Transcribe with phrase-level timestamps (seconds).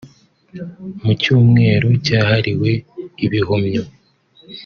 [1.03, 2.71] Mu cyumweru cyahariwe
[3.25, 3.83] Ibihumyo